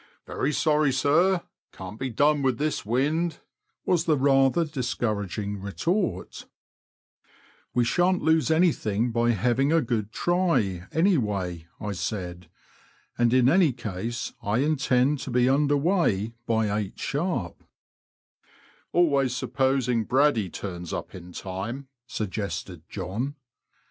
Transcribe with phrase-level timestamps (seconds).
[0.25, 3.37] Very sorry, sir; can't be done with this wind,"
[3.85, 6.47] was the rather discouraging retort."
[7.75, 11.21] We shan't lose anything by having a good try, any Digitized by VjOOQIC NOBWICH TO
[11.21, 11.47] LOWESTOFT.
[11.51, 12.49] U way," I said,
[13.19, 17.63] and in any case I intend to be under weigh by eight sharp.""
[18.93, 23.35] Always supposing Braddy turns up in time, suggested John.